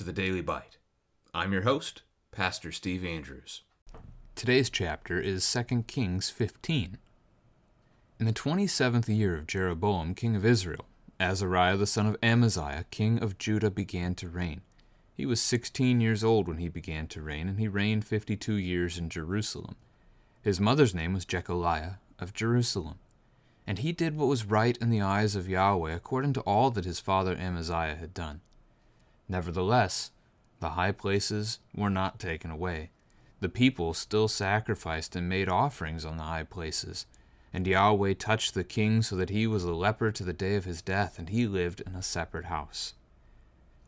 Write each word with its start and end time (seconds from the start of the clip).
To 0.00 0.06
the 0.06 0.12
Daily 0.14 0.40
Bite. 0.40 0.78
I'm 1.34 1.52
your 1.52 1.60
host, 1.60 2.00
Pastor 2.32 2.72
Steve 2.72 3.04
Andrews. 3.04 3.60
Today's 4.34 4.70
chapter 4.70 5.20
is 5.20 5.46
2 5.52 5.82
Kings 5.82 6.30
15. 6.30 6.96
In 8.18 8.24
the 8.24 8.32
27th 8.32 9.14
year 9.14 9.36
of 9.36 9.46
Jeroboam, 9.46 10.14
king 10.14 10.34
of 10.34 10.46
Israel, 10.46 10.86
Azariah 11.20 11.76
the 11.76 11.86
son 11.86 12.06
of 12.06 12.16
Amaziah, 12.22 12.86
king 12.90 13.22
of 13.22 13.36
Judah, 13.36 13.70
began 13.70 14.14
to 14.14 14.30
reign. 14.30 14.62
He 15.12 15.26
was 15.26 15.42
16 15.42 16.00
years 16.00 16.24
old 16.24 16.48
when 16.48 16.56
he 16.56 16.70
began 16.70 17.06
to 17.08 17.20
reign, 17.20 17.46
and 17.46 17.60
he 17.60 17.68
reigned 17.68 18.06
52 18.06 18.54
years 18.54 18.96
in 18.96 19.10
Jerusalem. 19.10 19.76
His 20.40 20.58
mother's 20.58 20.94
name 20.94 21.12
was 21.12 21.26
Jecoliah 21.26 21.96
of 22.18 22.32
Jerusalem. 22.32 23.00
And 23.66 23.80
he 23.80 23.92
did 23.92 24.16
what 24.16 24.28
was 24.28 24.46
right 24.46 24.78
in 24.78 24.88
the 24.88 25.02
eyes 25.02 25.36
of 25.36 25.46
Yahweh 25.46 25.92
according 25.92 26.32
to 26.32 26.40
all 26.40 26.70
that 26.70 26.86
his 26.86 27.00
father 27.00 27.36
Amaziah 27.36 27.96
had 27.96 28.14
done. 28.14 28.40
Nevertheless, 29.30 30.10
the 30.58 30.70
high 30.70 30.90
places 30.90 31.60
were 31.72 31.88
not 31.88 32.18
taken 32.18 32.50
away. 32.50 32.90
The 33.38 33.48
people 33.48 33.94
still 33.94 34.26
sacrificed 34.26 35.14
and 35.14 35.28
made 35.28 35.48
offerings 35.48 36.04
on 36.04 36.16
the 36.16 36.24
high 36.24 36.42
places. 36.42 37.06
And 37.52 37.64
Yahweh 37.64 38.14
touched 38.14 38.54
the 38.54 38.64
king 38.64 39.02
so 39.02 39.14
that 39.14 39.30
he 39.30 39.46
was 39.46 39.62
a 39.62 39.72
leper 39.72 40.10
to 40.10 40.24
the 40.24 40.32
day 40.32 40.56
of 40.56 40.64
his 40.64 40.82
death, 40.82 41.16
and 41.16 41.28
he 41.28 41.46
lived 41.46 41.80
in 41.80 41.94
a 41.94 42.02
separate 42.02 42.46
house. 42.46 42.94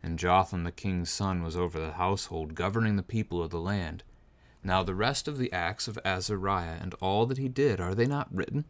And 0.00 0.16
Jotham 0.16 0.62
the 0.62 0.70
king's 0.70 1.10
son 1.10 1.42
was 1.42 1.56
over 1.56 1.80
the 1.80 1.92
household, 1.92 2.54
governing 2.54 2.94
the 2.94 3.02
people 3.02 3.42
of 3.42 3.50
the 3.50 3.60
land. 3.60 4.04
Now 4.62 4.84
the 4.84 4.94
rest 4.94 5.26
of 5.26 5.38
the 5.38 5.52
acts 5.52 5.88
of 5.88 5.98
Azariah 6.04 6.78
and 6.80 6.94
all 7.00 7.26
that 7.26 7.38
he 7.38 7.48
did, 7.48 7.80
are 7.80 7.96
they 7.96 8.06
not 8.06 8.32
written 8.32 8.64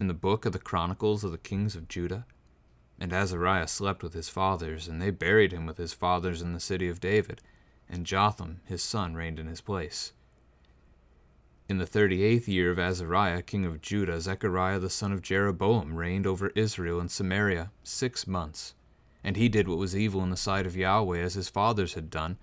in 0.00 0.06
the 0.08 0.14
book 0.14 0.46
of 0.46 0.54
the 0.54 0.58
Chronicles 0.58 1.24
of 1.24 1.32
the 1.32 1.36
kings 1.36 1.76
of 1.76 1.88
Judah? 1.88 2.24
And 2.98 3.12
Azariah 3.12 3.68
slept 3.68 4.02
with 4.02 4.14
his 4.14 4.28
fathers, 4.28 4.88
and 4.88 5.02
they 5.02 5.10
buried 5.10 5.52
him 5.52 5.66
with 5.66 5.76
his 5.76 5.92
fathers 5.92 6.40
in 6.40 6.54
the 6.54 6.60
city 6.60 6.88
of 6.88 7.00
David, 7.00 7.42
and 7.88 8.06
Jotham 8.06 8.60
his 8.64 8.82
son 8.82 9.14
reigned 9.14 9.38
in 9.38 9.46
his 9.46 9.60
place. 9.60 10.12
In 11.68 11.78
the 11.78 11.86
thirty 11.86 12.22
eighth 12.22 12.48
year 12.48 12.70
of 12.70 12.78
Azariah 12.78 13.42
king 13.42 13.64
of 13.64 13.82
Judah, 13.82 14.20
Zechariah 14.20 14.78
the 14.78 14.88
son 14.88 15.12
of 15.12 15.20
Jeroboam 15.20 15.96
reigned 15.96 16.26
over 16.26 16.52
Israel 16.54 17.00
and 17.00 17.10
Samaria 17.10 17.70
six 17.82 18.26
months. 18.26 18.74
And 19.24 19.36
he 19.36 19.48
did 19.48 19.66
what 19.66 19.78
was 19.78 19.96
evil 19.96 20.22
in 20.22 20.30
the 20.30 20.36
sight 20.36 20.66
of 20.66 20.76
Yahweh, 20.76 21.18
as 21.18 21.34
his 21.34 21.48
fathers 21.48 21.94
had 21.94 22.08
done. 22.08 22.38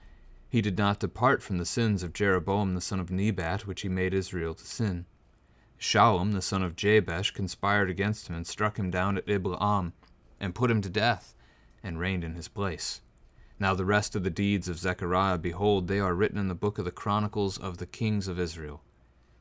He 0.49 0.61
did 0.61 0.77
not 0.77 0.99
depart 0.99 1.41
from 1.41 1.57
the 1.57 1.65
sins 1.65 2.03
of 2.03 2.13
Jeroboam 2.13 2.75
the 2.75 2.81
son 2.81 2.99
of 2.99 3.09
Nebat, 3.09 3.65
which 3.65 3.81
he 3.81 3.89
made 3.89 4.13
Israel 4.13 4.53
to 4.53 4.65
sin. 4.65 5.05
Shallum 5.79 6.33
the 6.33 6.41
son 6.41 6.61
of 6.61 6.75
Jabesh 6.75 7.31
conspired 7.31 7.89
against 7.89 8.27
him 8.27 8.35
and 8.35 8.45
struck 8.45 8.77
him 8.77 8.91
down 8.91 9.17
at 9.17 9.25
Ibleam 9.25 9.93
and 10.43 10.53
put 10.53 10.69
him 10.69 10.81
to 10.81 10.89
death, 10.89 11.33
and 11.81 11.97
reigned 11.97 12.21
in 12.21 12.33
his 12.33 12.49
place. 12.49 12.99
Now 13.59 13.73
the 13.73 13.85
rest 13.85 14.13
of 14.13 14.23
the 14.23 14.29
deeds 14.29 14.67
of 14.67 14.77
Zechariah, 14.77 15.37
behold, 15.37 15.87
they 15.87 16.01
are 16.01 16.13
written 16.13 16.37
in 16.37 16.49
the 16.49 16.53
book 16.53 16.77
of 16.77 16.83
the 16.83 16.91
Chronicles 16.91 17.57
of 17.57 17.77
the 17.77 17.85
kings 17.85 18.27
of 18.27 18.37
Israel. 18.37 18.81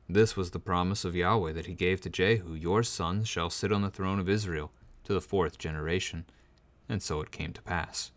This 0.08 0.36
was 0.36 0.52
the 0.52 0.60
promise 0.60 1.04
of 1.04 1.16
Yahweh 1.16 1.54
that 1.54 1.66
he 1.66 1.74
gave 1.74 2.00
to 2.02 2.08
Jehu 2.08 2.54
Your 2.54 2.84
son 2.84 3.24
shall 3.24 3.50
sit 3.50 3.72
on 3.72 3.82
the 3.82 3.90
throne 3.90 4.20
of 4.20 4.28
Israel 4.28 4.70
to 5.02 5.12
the 5.12 5.20
fourth 5.20 5.58
generation. 5.58 6.24
And 6.88 7.02
so 7.02 7.20
it 7.20 7.32
came 7.32 7.52
to 7.54 7.62
pass. 7.62 8.12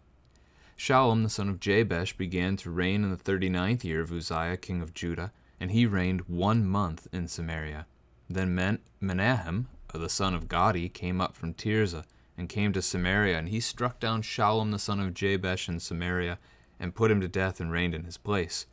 Shallum 0.78 1.24
the 1.24 1.30
son 1.30 1.50
of 1.50 1.60
Jabesh 1.60 2.16
began 2.16 2.56
to 2.58 2.70
reign 2.70 3.04
in 3.04 3.10
the 3.10 3.18
thirty 3.18 3.50
ninth 3.50 3.84
year 3.84 4.02
of 4.02 4.12
Uzziah 4.12 4.58
king 4.58 4.84
of 4.84 4.94
Judah, 4.94 5.32
and 5.60 5.72
he 5.72 5.88
reigned 5.88 6.28
one 6.28 6.68
month 6.68 7.08
in 7.12 7.28
Samaria. 7.28 7.88
Then 8.30 8.54
Men- 8.54 8.80
Menahem, 9.00 9.70
the 9.92 10.10
son 10.10 10.36
of 10.36 10.48
Gadi, 10.48 10.88
came 10.88 11.20
up 11.20 11.36
from 11.36 11.56
Tirzah, 11.56 12.04
and 12.38 12.50
came 12.50 12.74
to 12.74 12.82
Samaria, 12.82 13.38
and 13.38 13.50
he 13.50 13.60
struck 13.60 14.00
down 14.00 14.22
Shallum 14.22 14.72
the 14.72 14.80
son 14.80 15.00
of 15.00 15.14
Jabesh 15.14 15.70
in 15.70 15.80
Samaria, 15.80 16.38
and 16.80 16.96
put 16.96 17.12
him 17.12 17.22
to 17.22 17.28
death 17.28 17.60
and 17.60 17.72
reigned 17.72 17.96
in 17.96 18.04
his 18.04 18.18
place. 18.18 18.66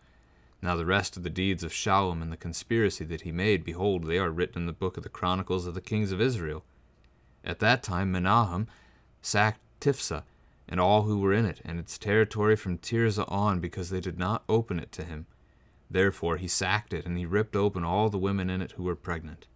Now 0.61 0.77
the 0.77 0.87
rest 0.87 1.17
of 1.17 1.23
the 1.23 1.31
deeds 1.31 1.65
of 1.65 1.73
Shallum 1.73 2.23
and 2.23 2.33
the 2.33 2.37
conspiracy 2.37 3.05
that 3.07 3.23
he 3.23 3.33
made, 3.33 3.65
behold, 3.65 4.05
they 4.05 4.19
are 4.19 4.31
written 4.31 4.63
in 4.63 4.67
the 4.67 4.73
book 4.73 4.97
of 4.97 5.03
the 5.03 5.09
Chronicles 5.09 5.67
of 5.67 5.75
the 5.75 5.81
kings 5.81 6.13
of 6.13 6.21
Israel. 6.21 6.65
At 7.45 7.59
that 7.59 7.83
time 7.83 8.13
Menahem 8.13 8.69
sacked 9.21 9.61
Tiphsah, 9.81 10.23
and 10.69 10.79
all 10.79 11.03
who 11.03 11.19
were 11.19 11.33
in 11.33 11.45
it, 11.45 11.61
and 11.65 11.79
its 11.79 11.99
territory 11.99 12.57
from 12.57 12.79
Tirzah 12.79 13.25
on, 13.29 13.61
because 13.61 13.91
they 13.91 14.01
did 14.01 14.19
not 14.19 14.45
open 14.49 14.79
it 14.79 14.93
to 14.93 15.05
him. 15.05 15.27
Therefore 15.91 16.37
he 16.37 16.49
sacked 16.49 16.95
it, 16.95 17.05
and 17.05 17.19
he 17.19 17.27
ripped 17.27 17.57
open 17.57 17.85
all 17.85 18.09
the 18.09 18.19
women 18.19 18.49
in 18.49 18.63
it 18.63 18.73
who 18.73 18.85
were 18.85 18.97
pregnant. 18.97 19.47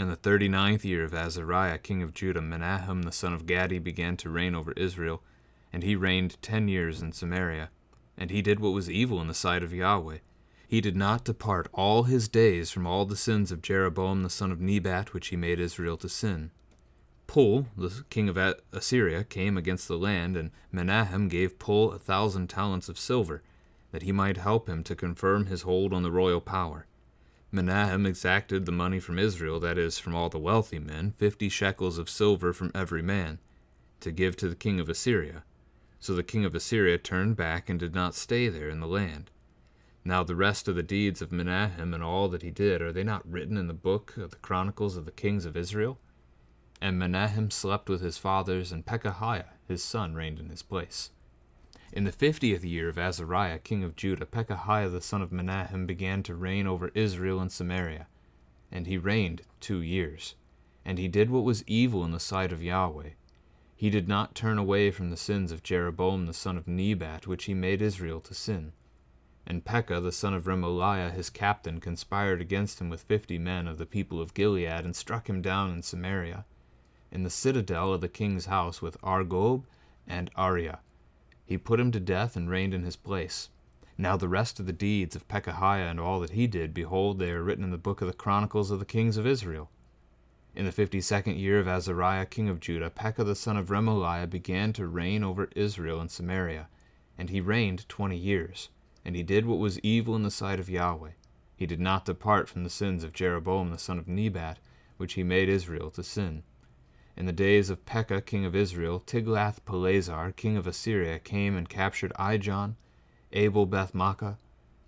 In 0.00 0.08
the 0.08 0.16
thirty 0.16 0.48
ninth 0.48 0.82
year 0.82 1.04
of 1.04 1.12
Azariah 1.12 1.76
king 1.76 2.02
of 2.02 2.14
Judah, 2.14 2.40
Menahem 2.40 3.02
the 3.02 3.12
son 3.12 3.34
of 3.34 3.44
Gadi 3.44 3.78
began 3.78 4.16
to 4.16 4.30
reign 4.30 4.54
over 4.54 4.72
Israel, 4.72 5.22
and 5.74 5.82
he 5.82 5.94
reigned 5.94 6.40
ten 6.40 6.68
years 6.68 7.02
in 7.02 7.12
Samaria. 7.12 7.68
And 8.16 8.30
he 8.30 8.40
did 8.40 8.60
what 8.60 8.72
was 8.72 8.88
evil 8.88 9.20
in 9.20 9.28
the 9.28 9.34
sight 9.34 9.62
of 9.62 9.74
Yahweh. 9.74 10.20
He 10.66 10.80
did 10.80 10.96
not 10.96 11.26
depart 11.26 11.68
all 11.74 12.04
his 12.04 12.28
days 12.28 12.70
from 12.70 12.86
all 12.86 13.04
the 13.04 13.14
sins 13.14 13.52
of 13.52 13.60
Jeroboam 13.60 14.22
the 14.22 14.30
son 14.30 14.50
of 14.50 14.58
Nebat, 14.58 15.12
which 15.12 15.26
he 15.26 15.36
made 15.36 15.60
Israel 15.60 15.98
to 15.98 16.08
sin. 16.08 16.50
Pul, 17.26 17.66
the 17.76 18.02
king 18.08 18.30
of 18.30 18.38
Assyria, 18.72 19.22
came 19.22 19.58
against 19.58 19.86
the 19.86 19.98
land, 19.98 20.34
and 20.34 20.50
Menahem 20.72 21.28
gave 21.28 21.58
Pul 21.58 21.92
a 21.92 21.98
thousand 21.98 22.48
talents 22.48 22.88
of 22.88 22.98
silver, 22.98 23.42
that 23.92 24.04
he 24.04 24.12
might 24.12 24.38
help 24.38 24.66
him 24.66 24.82
to 24.84 24.96
confirm 24.96 25.44
his 25.44 25.60
hold 25.60 25.92
on 25.92 26.02
the 26.02 26.10
royal 26.10 26.40
power. 26.40 26.86
Menahem 27.52 28.06
exacted 28.06 28.64
the 28.64 28.72
money 28.72 29.00
from 29.00 29.18
Israel, 29.18 29.58
that 29.60 29.76
is, 29.76 29.98
from 29.98 30.14
all 30.14 30.28
the 30.28 30.38
wealthy 30.38 30.78
men, 30.78 31.14
fifty 31.18 31.48
shekels 31.48 31.98
of 31.98 32.08
silver 32.08 32.52
from 32.52 32.70
every 32.74 33.02
man, 33.02 33.38
to 34.00 34.12
give 34.12 34.36
to 34.36 34.48
the 34.48 34.54
king 34.54 34.78
of 34.78 34.88
Assyria. 34.88 35.42
So 35.98 36.14
the 36.14 36.22
king 36.22 36.44
of 36.44 36.54
Assyria 36.54 36.96
turned 36.96 37.36
back 37.36 37.68
and 37.68 37.78
did 37.78 37.94
not 37.94 38.14
stay 38.14 38.48
there 38.48 38.68
in 38.68 38.80
the 38.80 38.86
land. 38.86 39.30
Now 40.04 40.22
the 40.22 40.36
rest 40.36 40.68
of 40.68 40.76
the 40.76 40.82
deeds 40.82 41.20
of 41.20 41.32
Menahem 41.32 41.92
and 41.92 42.02
all 42.02 42.28
that 42.28 42.42
he 42.42 42.50
did, 42.50 42.80
are 42.80 42.92
they 42.92 43.04
not 43.04 43.30
written 43.30 43.56
in 43.56 43.66
the 43.66 43.74
book 43.74 44.16
of 44.16 44.30
the 44.30 44.36
Chronicles 44.36 44.96
of 44.96 45.04
the 45.04 45.10
kings 45.10 45.44
of 45.44 45.56
Israel? 45.56 45.98
And 46.80 46.98
Menahem 46.98 47.50
slept 47.50 47.90
with 47.90 48.00
his 48.00 48.16
fathers, 48.16 48.72
and 48.72 48.86
Pekahiah 48.86 49.50
his 49.68 49.82
son 49.84 50.14
reigned 50.14 50.38
in 50.38 50.48
his 50.48 50.62
place. 50.62 51.10
In 51.92 52.04
the 52.04 52.12
fiftieth 52.12 52.62
year 52.62 52.88
of 52.88 52.98
Azariah 52.98 53.58
king 53.58 53.82
of 53.82 53.96
Judah, 53.96 54.24
Pekahiah 54.24 54.92
the 54.92 55.00
son 55.00 55.22
of 55.22 55.32
Menahem 55.32 55.86
began 55.86 56.22
to 56.22 56.36
reign 56.36 56.68
over 56.68 56.92
Israel 56.94 57.40
and 57.40 57.50
Samaria. 57.50 58.06
And 58.70 58.86
he 58.86 58.96
reigned 58.96 59.42
two 59.58 59.80
years. 59.80 60.36
And 60.84 60.98
he 60.98 61.08
did 61.08 61.30
what 61.30 61.42
was 61.42 61.64
evil 61.66 62.04
in 62.04 62.12
the 62.12 62.20
sight 62.20 62.52
of 62.52 62.62
Yahweh. 62.62 63.14
He 63.74 63.90
did 63.90 64.06
not 64.06 64.36
turn 64.36 64.56
away 64.56 64.92
from 64.92 65.10
the 65.10 65.16
sins 65.16 65.50
of 65.50 65.64
Jeroboam 65.64 66.26
the 66.26 66.32
son 66.32 66.56
of 66.56 66.68
Nebat, 66.68 67.26
which 67.26 67.46
he 67.46 67.54
made 67.54 67.82
Israel 67.82 68.20
to 68.20 68.34
sin. 68.34 68.70
And 69.44 69.64
Pekah 69.64 70.00
the 70.00 70.12
son 70.12 70.32
of 70.32 70.44
Remaliah 70.44 71.10
his 71.10 71.28
captain 71.28 71.80
conspired 71.80 72.40
against 72.40 72.80
him 72.80 72.88
with 72.88 73.02
fifty 73.02 73.36
men 73.36 73.66
of 73.66 73.78
the 73.78 73.86
people 73.86 74.20
of 74.20 74.32
Gilead, 74.32 74.84
and 74.84 74.94
struck 74.94 75.28
him 75.28 75.42
down 75.42 75.72
in 75.72 75.82
Samaria, 75.82 76.44
in 77.10 77.24
the 77.24 77.30
citadel 77.30 77.92
of 77.92 78.00
the 78.00 78.08
king's 78.08 78.46
house 78.46 78.80
with 78.80 78.96
Argob 79.02 79.64
and 80.06 80.32
Arieh 80.36 80.78
he 81.50 81.58
put 81.58 81.80
him 81.80 81.90
to 81.90 81.98
death 81.98 82.36
and 82.36 82.48
reigned 82.48 82.72
in 82.72 82.84
his 82.84 82.94
place. 82.94 83.48
Now 83.98 84.16
the 84.16 84.28
rest 84.28 84.60
of 84.60 84.66
the 84.66 84.72
deeds 84.72 85.16
of 85.16 85.26
Pekahiah 85.26 85.90
and 85.90 85.98
all 85.98 86.20
that 86.20 86.30
he 86.30 86.46
did, 86.46 86.72
behold, 86.72 87.18
they 87.18 87.32
are 87.32 87.42
written 87.42 87.64
in 87.64 87.72
the 87.72 87.76
book 87.76 88.00
of 88.00 88.06
the 88.06 88.14
Chronicles 88.14 88.70
of 88.70 88.78
the 88.78 88.84
kings 88.84 89.16
of 89.16 89.26
Israel. 89.26 89.68
In 90.54 90.64
the 90.64 90.70
fifty 90.70 91.00
second 91.00 91.38
year 91.38 91.58
of 91.58 91.66
Azariah 91.66 92.26
king 92.26 92.48
of 92.48 92.60
Judah, 92.60 92.88
Pekah 92.88 93.24
the 93.24 93.34
son 93.34 93.56
of 93.56 93.66
Remaliah 93.66 94.30
began 94.30 94.72
to 94.74 94.86
reign 94.86 95.24
over 95.24 95.50
Israel 95.56 96.00
and 96.00 96.08
Samaria, 96.08 96.68
and 97.18 97.30
he 97.30 97.40
reigned 97.40 97.88
twenty 97.88 98.16
years. 98.16 98.68
And 99.04 99.16
he 99.16 99.24
did 99.24 99.44
what 99.44 99.58
was 99.58 99.80
evil 99.80 100.14
in 100.14 100.22
the 100.22 100.30
sight 100.30 100.60
of 100.60 100.70
Yahweh. 100.70 101.14
He 101.56 101.66
did 101.66 101.80
not 101.80 102.04
depart 102.04 102.48
from 102.48 102.62
the 102.62 102.70
sins 102.70 103.02
of 103.02 103.12
Jeroboam 103.12 103.72
the 103.72 103.78
son 103.78 103.98
of 103.98 104.06
Nebat, 104.06 104.60
which 104.98 105.14
he 105.14 105.24
made 105.24 105.48
Israel 105.48 105.90
to 105.90 106.04
sin. 106.04 106.44
In 107.20 107.26
the 107.26 107.32
days 107.32 107.68
of 107.68 107.84
Pekah 107.84 108.22
king 108.22 108.46
of 108.46 108.56
Israel, 108.56 108.98
Tiglath-Pileser 108.98 110.32
king 110.36 110.56
of 110.56 110.66
Assyria 110.66 111.18
came 111.18 111.54
and 111.54 111.68
captured 111.68 112.14
Ijon, 112.18 112.76
Abel 113.34 113.66
Beth-maachah, 113.66 114.38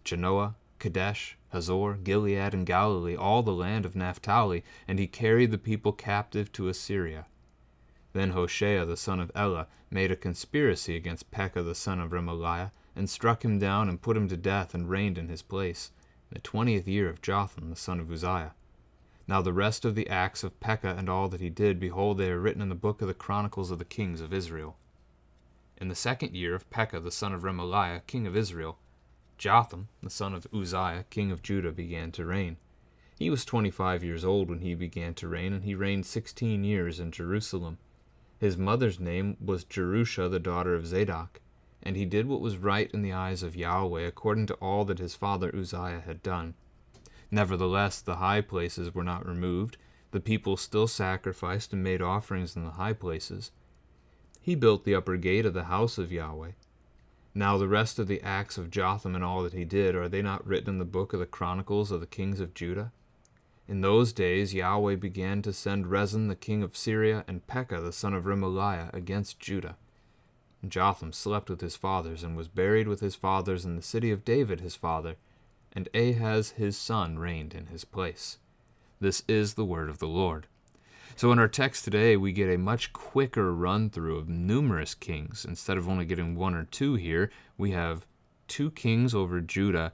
Janoah, 0.03 0.55
Kadesh, 0.79 1.37
Hazor, 1.53 1.99
Gilead, 2.03 2.55
and 2.55 2.65
Galilee, 2.65 3.15
all 3.15 3.43
the 3.43 3.53
land 3.53 3.85
of 3.85 3.95
Naphtali, 3.95 4.65
and 4.89 4.99
he 4.99 5.07
carried 5.07 5.51
the 5.51 5.59
people 5.59 5.93
captive 5.93 6.51
to 6.53 6.69
Assyria. 6.69 7.27
Then 8.15 8.31
Hoshea 8.31 8.87
the 8.87 8.97
son 8.97 9.21
of 9.21 9.31
Elah 9.35 9.67
made 9.91 10.11
a 10.11 10.17
conspiracy 10.17 10.97
against 10.97 11.31
Pekah 11.33 11.63
the 11.63 11.75
son 11.75 12.01
of 12.01 12.13
Remaliah, 12.13 12.71
and 12.97 13.11
struck 13.11 13.45
him 13.45 13.59
down 13.59 13.91
and 13.91 14.01
put 14.01 14.17
him 14.17 14.27
to 14.29 14.39
death, 14.39 14.73
and 14.73 14.89
reigned 14.89 15.19
in 15.19 15.29
his 15.29 15.43
place, 15.43 15.91
in 16.31 16.37
the 16.37 16.41
twentieth 16.41 16.89
year 16.89 17.11
of 17.11 17.21
Jotham 17.21 17.69
the 17.69 17.77
son 17.77 18.01
of 18.01 18.11
Uzziah. 18.11 18.55
Now 19.29 19.41
the 19.41 19.53
rest 19.53 19.85
of 19.85 19.95
the 19.95 20.09
acts 20.09 20.43
of 20.43 20.59
Pekah 20.61 20.97
and 20.99 21.09
all 21.09 21.29
that 21.29 21.41
he 21.41 21.49
did, 21.49 21.79
behold, 21.79 22.19
they 22.19 22.31
are 22.31 22.41
written 22.41 22.63
in 22.63 22.69
the 22.69 22.75
book 22.75 23.01
of 23.01 23.09
the 23.09 23.15
Chronicles 23.15 23.71
of 23.71 23.79
the 23.79 23.85
kings 23.85 24.21
of 24.21 24.33
Israel. 24.33 24.77
In 25.79 25.89
the 25.89 25.95
second 25.95 26.35
year 26.35 26.55
of 26.55 26.69
Pekah 26.71 27.01
the 27.01 27.11
son 27.11 27.33
of 27.33 27.43
Remaliah, 27.43 28.07
king 28.07 28.27
of 28.27 28.37
Israel, 28.37 28.79
Jotham, 29.39 29.89
the 30.03 30.11
son 30.11 30.35
of 30.35 30.47
Uzziah, 30.55 31.05
king 31.11 31.33
of 31.33 31.43
Judah, 31.43 31.73
began 31.73 32.13
to 32.13 32.25
reign. 32.25 32.57
He 33.19 33.31
was 33.31 33.45
twenty 33.45 33.71
five 33.71 34.03
years 34.05 34.25
old 34.25 34.49
when 34.49 34.61
he 34.61 34.75
began 34.75 35.15
to 35.15 35.29
reign, 35.29 35.53
and 35.53 35.65
he 35.65 35.75
reigned 35.75 36.07
sixteen 36.07 36.65
years 36.65 37.01
in 37.01 37.11
Jerusalem. 37.11 37.79
His 38.39 38.57
mother's 38.57 38.99
name 38.99 39.37
was 39.45 39.65
Jerusha, 39.65 40.29
the 40.29 40.41
daughter 40.41 40.75
of 40.75 40.87
Zadok, 40.87 41.41
and 41.83 41.97
he 41.97 42.05
did 42.05 42.27
what 42.27 42.41
was 42.41 42.57
right 42.57 42.91
in 42.93 43.03
the 43.03 43.13
eyes 43.13 43.43
of 43.43 43.57
Yahweh, 43.57 44.03
according 44.03 44.47
to 44.47 44.55
all 44.55 44.85
that 44.85 44.99
his 44.99 45.15
father 45.15 45.55
Uzziah 45.55 46.03
had 46.05 46.23
done. 46.23 46.55
Nevertheless, 47.35 48.03
the 48.03 48.17
high 48.17 48.43
places 48.43 48.95
were 48.95 49.03
not 49.03 49.27
removed. 49.27 49.79
The 50.11 50.21
people 50.21 50.59
still 50.59 50.87
sacrificed 50.87 51.73
and 51.73 51.83
made 51.83 52.03
offerings 52.03 52.55
in 52.55 52.65
the 52.65 52.73
high 52.73 52.93
places. 52.93 53.51
He 54.43 54.55
built 54.55 54.85
the 54.85 54.95
upper 54.95 55.17
gate 55.17 55.47
of 55.47 55.55
the 55.55 55.65
house 55.65 55.97
of 55.97 56.13
Yahweh. 56.13 56.53
Now, 57.35 57.57
the 57.57 57.69
rest 57.69 57.99
of 57.99 58.07
the 58.07 58.21
acts 58.21 58.59
of 58.59 58.71
Jotham 58.71 59.15
and 59.15 59.25
all 59.25 59.43
that 59.45 59.55
he 59.55 59.65
did, 59.65 59.95
are 59.95 60.11
they 60.11 60.21
not 60.21 60.47
written 60.47 60.75
in 60.75 60.79
the 60.79 60.85
book 60.85 61.15
of 61.15 61.21
the 61.21 61.27
Chronicles 61.27 61.91
of 61.91 62.01
the 62.01 62.07
kings 62.07 62.39
of 62.39 62.53
Judah? 62.53 62.93
In 63.67 63.81
those 63.81 64.13
days, 64.13 64.53
Yahweh 64.53 64.97
began 64.97 65.41
to 65.41 65.55
send 65.55 65.87
Rezin 65.87 66.29
the 66.29 66.37
king 66.37 66.63
of 66.63 66.77
Syria 66.77 67.25
and 67.27 67.47
Pekah 67.47 67.81
the 67.81 67.93
son 67.93 68.13
of 68.13 68.25
Remaliah 68.25 68.93
against 68.93 69.41
Judah. 69.41 69.77
Jotham 70.69 71.15
slept 71.15 71.49
with 71.49 71.63
his 71.63 71.77
fathers 71.77 72.23
and 72.23 72.37
was 72.37 72.49
buried 72.49 72.89
with 72.89 73.01
his 73.01 73.15
fathers 73.15 73.65
in 73.65 73.77
the 73.77 73.83
city 73.83 74.11
of 74.11 74.27
David 74.27 74.61
his 74.61 74.77
father, 74.77 75.17
and 75.73 75.89
Ahaz 75.95 76.51
his 76.53 76.77
son 76.77 77.19
reigned 77.19 77.55
in 77.55 77.67
his 77.67 77.85
place. 77.85 78.39
This 79.01 79.23
is 79.27 79.55
the 79.55 79.65
word 79.65 79.89
of 79.89 79.99
the 79.99 80.07
Lord. 80.07 80.47
So 81.17 81.33
in 81.33 81.39
our 81.39 81.49
text 81.49 81.85
today, 81.85 82.17
we 82.17 82.33
get 82.33 82.53
a 82.53 82.59
much 82.59 82.93
quicker 82.93 83.53
run 83.55 83.91
through 83.91 84.17
of 84.19 84.29
numerous 84.29 84.95
kings. 84.95 85.45
Instead 85.45 85.77
of 85.77 85.89
only 85.89 86.05
getting 86.05 86.37
one 86.37 86.55
or 86.55 86.65
two 86.65 86.95
here, 86.95 87.31
we 87.59 87.73
have 87.73 88.07
two 88.49 88.71
kings 88.71 89.15
over 89.15 89.41
Judah 89.41 89.93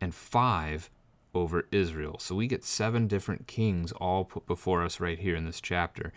and 0.00 0.14
five 0.14 0.90
over 1.34 1.66
Israel. 1.70 2.18
So 2.18 2.34
we 2.34 2.46
get 2.46 2.64
seven 2.64 3.06
different 3.06 3.46
kings 3.46 3.92
all 3.92 4.24
put 4.24 4.46
before 4.46 4.82
us 4.82 5.00
right 5.00 5.18
here 5.18 5.36
in 5.36 5.44
this 5.44 5.60
chapter. 5.60 6.12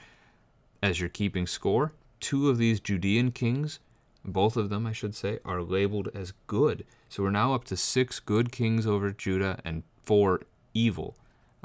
As 0.82 1.00
you're 1.00 1.10
keeping 1.10 1.48
score, 1.48 1.94
two 2.20 2.50
of 2.50 2.58
these 2.58 2.80
Judean 2.80 3.32
kings, 3.32 3.80
both 4.26 4.56
of 4.56 4.70
them, 4.70 4.88
I 4.88 4.94
should 4.94 5.16
say, 5.16 5.40
are 5.44 5.62
labeled 5.62 6.10
as 6.14 6.34
good. 6.48 6.86
So 7.10 7.24
we're 7.24 7.32
now 7.32 7.54
up 7.54 7.66
to 7.66 7.78
six 7.78 8.20
good 8.20 8.52
kings 8.52 8.88
over 8.88 9.12
Judah 9.12 9.60
and 9.66 9.84
four 10.02 10.42
evil 10.74 11.18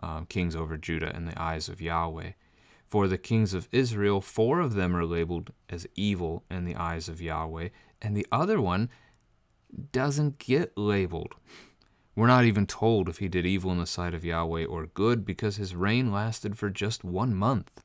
um, 0.02 0.26
kings 0.26 0.56
over 0.56 0.76
Judah 0.76 1.14
in 1.14 1.26
the 1.26 1.40
eyes 1.40 1.68
of 1.68 1.80
Yahweh. 1.80 2.32
For 2.88 3.06
the 3.06 3.18
kings 3.18 3.54
of 3.54 3.68
Israel, 3.70 4.20
four 4.20 4.60
of 4.60 4.74
them 4.74 4.96
are 4.96 5.04
labeled 5.04 5.52
as 5.68 5.86
evil 5.94 6.44
in 6.50 6.64
the 6.64 6.76
eyes 6.76 7.08
of 7.08 7.20
Yahweh, 7.20 7.68
and 8.00 8.16
the 8.16 8.26
other 8.32 8.60
one 8.60 8.88
doesn't 9.92 10.38
get 10.38 10.76
labeled. 10.76 11.34
We're 12.16 12.26
not 12.26 12.44
even 12.44 12.66
told 12.66 13.08
if 13.08 13.18
he 13.18 13.28
did 13.28 13.46
evil 13.46 13.70
in 13.70 13.78
the 13.78 13.86
sight 13.86 14.14
of 14.14 14.24
Yahweh 14.24 14.64
or 14.64 14.86
good 14.86 15.24
because 15.24 15.56
his 15.56 15.76
reign 15.76 16.10
lasted 16.10 16.58
for 16.58 16.70
just 16.70 17.04
one 17.04 17.34
month. 17.34 17.82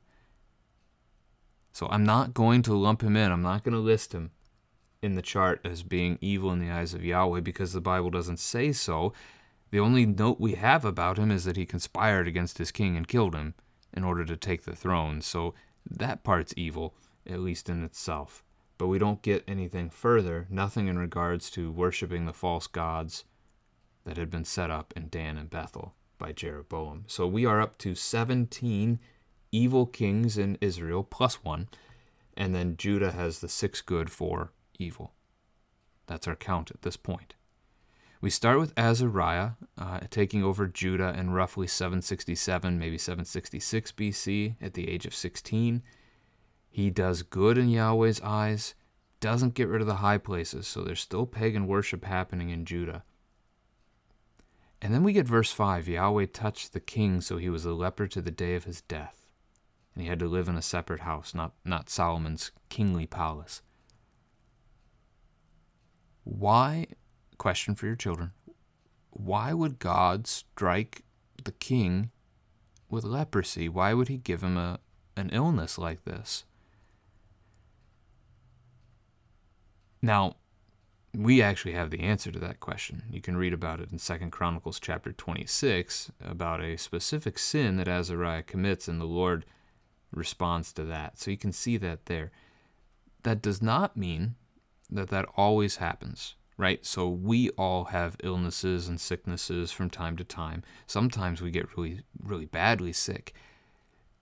So 1.72 1.86
I'm 1.90 2.04
not 2.04 2.34
going 2.34 2.62
to 2.62 2.74
lump 2.74 3.02
him 3.02 3.16
in. 3.16 3.30
I'm 3.30 3.42
not 3.42 3.62
going 3.62 3.74
to 3.74 3.78
list 3.78 4.12
him 4.12 4.30
in 5.04 5.14
the 5.14 5.22
chart 5.22 5.60
as 5.64 5.82
being 5.82 6.18
evil 6.20 6.50
in 6.50 6.58
the 6.58 6.70
eyes 6.70 6.94
of 6.94 7.04
Yahweh 7.04 7.40
because 7.40 7.74
the 7.74 7.80
Bible 7.80 8.10
doesn't 8.10 8.40
say 8.40 8.72
so. 8.72 9.12
The 9.70 9.78
only 9.78 10.06
note 10.06 10.40
we 10.40 10.54
have 10.54 10.84
about 10.84 11.18
him 11.18 11.30
is 11.30 11.44
that 11.44 11.58
he 11.58 11.66
conspired 11.66 12.26
against 12.26 12.58
his 12.58 12.72
king 12.72 12.96
and 12.96 13.06
killed 13.06 13.34
him 13.34 13.54
in 13.92 14.02
order 14.02 14.24
to 14.24 14.36
take 14.36 14.64
the 14.64 14.74
throne. 14.74 15.20
So 15.20 15.54
that 15.88 16.24
part's 16.24 16.54
evil, 16.56 16.94
at 17.28 17.40
least 17.40 17.68
in 17.68 17.84
itself. 17.84 18.42
But 18.78 18.86
we 18.88 18.98
don't 18.98 19.22
get 19.22 19.44
anything 19.46 19.90
further, 19.90 20.46
nothing 20.48 20.88
in 20.88 20.98
regards 20.98 21.50
to 21.50 21.70
worshiping 21.70 22.24
the 22.24 22.32
false 22.32 22.66
gods 22.66 23.24
that 24.04 24.16
had 24.16 24.30
been 24.30 24.44
set 24.44 24.70
up 24.70 24.94
in 24.96 25.08
Dan 25.10 25.36
and 25.36 25.50
Bethel 25.50 25.94
by 26.18 26.32
Jeroboam. 26.32 27.04
So 27.06 27.26
we 27.26 27.44
are 27.44 27.60
up 27.60 27.76
to 27.78 27.94
17 27.94 28.98
evil 29.52 29.86
kings 29.86 30.38
in 30.38 30.56
Israel, 30.60 31.04
plus 31.04 31.44
one, 31.44 31.68
and 32.36 32.54
then 32.54 32.76
Judah 32.76 33.12
has 33.12 33.40
the 33.40 33.48
six 33.48 33.82
good, 33.82 34.10
four 34.10 34.50
evil. 34.78 35.12
That's 36.06 36.28
our 36.28 36.36
count 36.36 36.70
at 36.70 36.82
this 36.82 36.96
point. 36.96 37.34
We 38.20 38.30
start 38.30 38.58
with 38.58 38.72
Azariah 38.78 39.50
uh, 39.76 40.00
taking 40.10 40.42
over 40.42 40.66
Judah 40.66 41.14
in 41.16 41.30
roughly 41.30 41.66
767, 41.66 42.78
maybe 42.78 42.96
766 42.96 43.92
BC 43.92 44.56
at 44.60 44.74
the 44.74 44.88
age 44.88 45.04
of 45.04 45.14
16. 45.14 45.82
He 46.70 46.90
does 46.90 47.22
good 47.22 47.58
in 47.58 47.68
Yahweh's 47.68 48.20
eyes, 48.22 48.74
doesn't 49.20 49.54
get 49.54 49.68
rid 49.68 49.80
of 49.80 49.86
the 49.86 49.96
high 49.96 50.18
places, 50.18 50.66
so 50.66 50.82
there's 50.82 51.00
still 51.00 51.26
pagan 51.26 51.66
worship 51.66 52.04
happening 52.04 52.50
in 52.50 52.64
Judah. 52.64 53.04
And 54.80 54.92
then 54.92 55.02
we 55.02 55.12
get 55.12 55.26
verse 55.26 55.52
5 55.52 55.88
Yahweh 55.88 56.26
touched 56.32 56.72
the 56.72 56.80
king 56.80 57.20
so 57.20 57.36
he 57.36 57.48
was 57.48 57.64
a 57.64 57.72
leper 57.72 58.06
to 58.08 58.20
the 58.20 58.30
day 58.30 58.54
of 58.54 58.64
his 58.64 58.80
death 58.82 59.24
and 59.94 60.02
he 60.02 60.08
had 60.08 60.18
to 60.18 60.26
live 60.26 60.48
in 60.48 60.56
a 60.56 60.62
separate 60.62 61.00
house, 61.00 61.34
not, 61.34 61.52
not 61.64 61.88
Solomon's 61.88 62.50
kingly 62.68 63.06
palace. 63.06 63.62
Why, 66.24 66.86
question 67.38 67.74
for 67.74 67.86
your 67.86 67.96
children, 67.96 68.32
why 69.10 69.52
would 69.52 69.78
God 69.78 70.26
strike 70.26 71.04
the 71.44 71.52
king 71.52 72.10
with 72.90 73.04
leprosy? 73.04 73.68
Why 73.68 73.94
would 73.94 74.08
he 74.08 74.16
give 74.16 74.42
him 74.42 74.56
a, 74.56 74.80
an 75.16 75.30
illness 75.30 75.78
like 75.78 76.04
this? 76.04 76.44
Now, 80.02 80.36
we 81.14 81.40
actually 81.40 81.72
have 81.72 81.90
the 81.90 82.00
answer 82.00 82.32
to 82.32 82.38
that 82.40 82.60
question. 82.60 83.04
You 83.10 83.20
can 83.20 83.36
read 83.36 83.52
about 83.52 83.80
it 83.80 83.92
in 83.92 83.98
Second 83.98 84.32
Chronicles 84.32 84.80
chapter 84.80 85.12
26 85.12 86.10
about 86.20 86.60
a 86.60 86.76
specific 86.76 87.38
sin 87.38 87.76
that 87.76 87.88
Azariah 87.88 88.42
commits 88.42 88.88
and 88.88 89.00
the 89.00 89.06
Lord 89.06 89.44
responds 90.10 90.72
to 90.72 90.84
that. 90.84 91.18
So 91.18 91.30
you 91.30 91.36
can 91.36 91.52
see 91.52 91.76
that 91.78 92.06
there. 92.06 92.32
That 93.22 93.40
does 93.40 93.62
not 93.62 93.96
mean 93.96 94.34
that 94.90 95.08
that 95.10 95.26
always 95.36 95.76
happens, 95.76 96.36
right? 96.56 96.84
So 96.84 97.08
we 97.08 97.50
all 97.50 97.84
have 97.86 98.16
illnesses 98.22 98.88
and 98.88 99.00
sicknesses 99.00 99.72
from 99.72 99.90
time 99.90 100.16
to 100.16 100.24
time. 100.24 100.62
Sometimes 100.86 101.42
we 101.42 101.50
get 101.50 101.76
really, 101.76 102.00
really 102.22 102.46
badly 102.46 102.92
sick. 102.92 103.34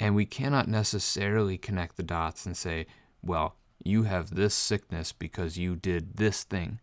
And 0.01 0.15
we 0.15 0.25
cannot 0.27 0.69
necessarily 0.69 1.59
connect 1.59 1.97
the 1.97 2.03
dots 2.03 2.47
and 2.47 2.57
say, 2.57 2.87
well, 3.23 3.57
you 3.85 4.05
have 4.05 4.35
this 4.35 4.55
sickness 4.55 5.13
because 5.13 5.59
you 5.59 5.77
did 5.77 6.17
this 6.17 6.45
thing. 6.45 6.81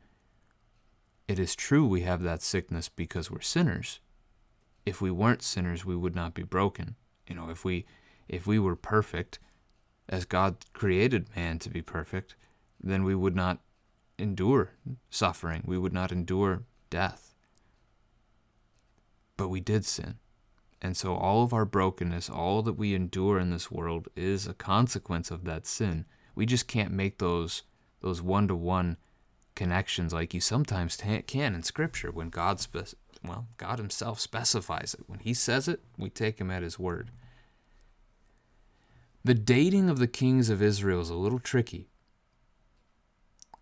It 1.27 1.39
is 1.39 1.55
true 1.55 1.85
we 1.85 2.01
have 2.01 2.23
that 2.23 2.41
sickness 2.41 2.89
because 2.89 3.29
we're 3.29 3.41
sinners. 3.41 3.99
If 4.85 5.01
we 5.01 5.11
weren't 5.11 5.43
sinners, 5.43 5.85
we 5.85 5.95
would 5.95 6.15
not 6.15 6.33
be 6.33 6.43
broken. 6.43 6.95
You 7.27 7.35
know, 7.35 7.49
if 7.49 7.63
we 7.63 7.85
if 8.27 8.47
we 8.47 8.59
were 8.59 8.75
perfect, 8.75 9.39
as 10.07 10.25
God 10.25 10.65
created 10.73 11.35
man 11.35 11.59
to 11.59 11.69
be 11.69 11.81
perfect, 11.81 12.35
then 12.81 13.03
we 13.03 13.15
would 13.15 13.35
not 13.35 13.59
endure 14.19 14.71
suffering. 15.09 15.63
We 15.65 15.77
would 15.77 15.93
not 15.93 16.11
endure 16.11 16.63
death. 16.89 17.33
But 19.37 19.49
we 19.49 19.59
did 19.59 19.85
sin. 19.85 20.15
And 20.81 20.95
so 20.95 21.15
all 21.15 21.43
of 21.43 21.53
our 21.53 21.65
brokenness, 21.65 22.29
all 22.29 22.61
that 22.63 22.73
we 22.73 22.95
endure 22.95 23.39
in 23.39 23.51
this 23.51 23.69
world 23.69 24.07
is 24.15 24.47
a 24.47 24.53
consequence 24.53 25.29
of 25.29 25.43
that 25.43 25.65
sin. 25.65 26.05
We 26.35 26.45
just 26.45 26.67
can't 26.67 26.91
make 26.91 27.17
those 27.17 27.63
those 28.01 28.21
one-to-one 28.21 28.95
connections 29.55 30.13
like 30.13 30.33
you 30.33 30.39
sometimes 30.39 30.95
can 30.95 31.53
in 31.53 31.63
scripture 31.63 32.11
when 32.11 32.29
God 32.29 32.61
spe- 32.61 32.95
well, 33.21 33.47
God 33.57 33.77
himself 33.77 34.21
specifies 34.21 34.93
it. 34.93 35.03
When 35.07 35.19
he 35.19 35.33
says 35.33 35.67
it, 35.67 35.81
we 35.97 36.09
take 36.09 36.39
him 36.39 36.49
at 36.49 36.63
his 36.63 36.79
word. 36.79 37.11
The 39.25 39.33
dating 39.33 39.89
of 39.89 39.99
the 39.99 40.07
kings 40.07 40.49
of 40.49 40.61
Israel 40.61 41.01
is 41.01 41.09
a 41.09 41.15
little 41.15 41.39
tricky. 41.39 41.89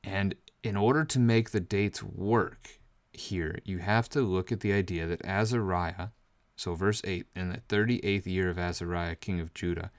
And 0.04 0.36
in 0.68 0.76
order 0.76 1.06
to 1.06 1.20
make 1.20 1.52
the 1.52 1.62
dates 1.62 2.04
work 2.04 2.80
here, 3.14 3.60
you 3.64 3.78
have 3.78 4.10
to 4.10 4.22
look 4.22 4.52
at 4.52 4.60
the 4.60 4.74
idea 4.74 5.08
that 5.08 5.26
Azariah, 5.26 6.10
so 6.58 6.76
verse 6.76 7.02
8, 7.06 7.26
in 7.36 7.50
the 7.50 7.62
38th 7.70 8.26
year 8.26 8.50
of 8.50 8.60
Azariah, 8.60 9.16
king 9.16 9.40
of 9.40 9.54
Judah, 9.54 9.92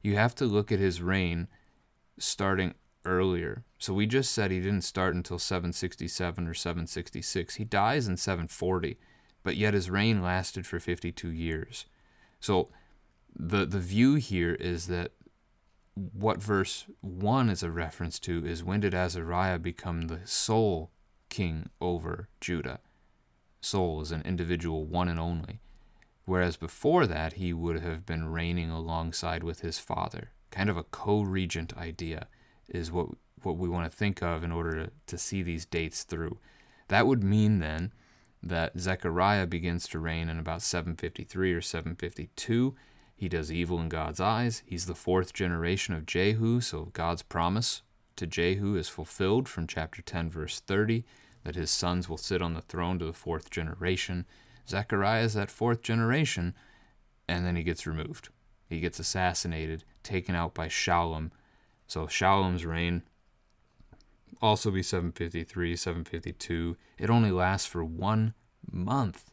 you 0.00 0.14
have 0.16 0.34
to 0.36 0.44
look 0.44 0.70
at 0.70 0.78
his 0.78 1.02
reign 1.02 1.48
starting 2.18 2.74
earlier. 3.04 3.64
So 3.78 3.92
we 3.92 4.06
just 4.06 4.30
said 4.30 4.52
he 4.52 4.60
didn't 4.60 4.82
start 4.82 5.16
until 5.16 5.40
767 5.40 6.46
or 6.46 6.54
766. 6.54 7.56
He 7.56 7.64
dies 7.64 8.06
in 8.06 8.16
740, 8.16 8.98
but 9.42 9.56
yet 9.56 9.74
his 9.74 9.90
reign 9.90 10.22
lasted 10.22 10.68
for 10.68 10.78
52 10.78 11.30
years. 11.30 11.86
So 12.38 12.68
the 13.34 13.64
the 13.64 13.80
view 13.80 14.14
here 14.16 14.54
is 14.54 14.86
that 14.86 15.12
what 15.94 16.42
verse 16.42 16.86
1 17.00 17.50
is 17.50 17.62
a 17.62 17.70
reference 17.70 18.18
to 18.20 18.44
is 18.44 18.64
when 18.64 18.80
did 18.80 18.94
Azariah 18.94 19.58
become 19.58 20.02
the 20.02 20.20
sole 20.24 20.90
king 21.28 21.68
over 21.80 22.28
Judah? 22.40 22.80
Sole 23.60 24.00
is 24.00 24.10
an 24.10 24.22
individual, 24.22 24.84
one 24.84 25.08
and 25.08 25.20
only. 25.20 25.60
Whereas 26.24 26.56
before 26.56 27.06
that, 27.06 27.34
he 27.34 27.52
would 27.52 27.80
have 27.80 28.06
been 28.06 28.28
reigning 28.28 28.70
alongside 28.70 29.42
with 29.42 29.60
his 29.60 29.78
father. 29.78 30.30
Kind 30.50 30.70
of 30.70 30.76
a 30.76 30.84
co 30.84 31.22
regent 31.22 31.76
idea 31.76 32.28
is 32.68 32.90
what, 32.90 33.08
what 33.42 33.56
we 33.56 33.68
want 33.68 33.90
to 33.90 33.96
think 33.96 34.22
of 34.22 34.42
in 34.44 34.52
order 34.52 34.84
to, 34.84 34.92
to 35.06 35.18
see 35.18 35.42
these 35.42 35.66
dates 35.66 36.04
through. 36.04 36.38
That 36.88 37.06
would 37.06 37.22
mean 37.22 37.58
then 37.58 37.92
that 38.42 38.78
Zechariah 38.78 39.46
begins 39.46 39.86
to 39.88 39.98
reign 39.98 40.28
in 40.28 40.38
about 40.38 40.62
753 40.62 41.52
or 41.52 41.60
752 41.60 42.74
he 43.14 43.28
does 43.28 43.52
evil 43.52 43.80
in 43.80 43.88
God's 43.88 44.20
eyes. 44.20 44.62
He's 44.66 44.86
the 44.86 44.94
fourth 44.94 45.32
generation 45.32 45.94
of 45.94 46.06
Jehu, 46.06 46.60
so 46.60 46.90
God's 46.92 47.22
promise 47.22 47.82
to 48.16 48.26
Jehu 48.26 48.76
is 48.76 48.88
fulfilled 48.88 49.48
from 49.48 49.66
chapter 49.66 50.02
10, 50.02 50.30
verse 50.30 50.60
30, 50.60 51.04
that 51.44 51.54
his 51.54 51.70
sons 51.70 52.08
will 52.08 52.16
sit 52.16 52.42
on 52.42 52.54
the 52.54 52.60
throne 52.60 52.98
to 52.98 53.04
the 53.04 53.12
fourth 53.12 53.50
generation. 53.50 54.26
Zechariah 54.68 55.22
is 55.22 55.34
that 55.34 55.50
fourth 55.50 55.82
generation, 55.82 56.54
and 57.28 57.46
then 57.46 57.56
he 57.56 57.62
gets 57.62 57.86
removed. 57.86 58.28
He 58.68 58.80
gets 58.80 58.98
assassinated, 58.98 59.84
taken 60.02 60.34
out 60.34 60.54
by 60.54 60.68
Shallum. 60.68 61.30
So 61.86 62.06
Shallum's 62.06 62.64
reign 62.64 63.02
also 64.40 64.70
be 64.70 64.82
753, 64.82 65.76
752. 65.76 66.76
It 66.98 67.10
only 67.10 67.30
lasts 67.30 67.66
for 67.66 67.84
one 67.84 68.34
month. 68.70 69.30